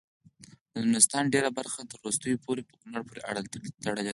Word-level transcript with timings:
د 0.73 0.75
نورستان 0.87 1.23
ډیره 1.33 1.49
برخه 1.59 1.81
تر 1.89 1.97
وروستیو 1.99 2.41
پورې 2.45 2.61
په 2.69 2.73
کونړ 2.81 3.01
پورې 3.07 3.19
تړلې 3.83 4.03
وه. 4.09 4.09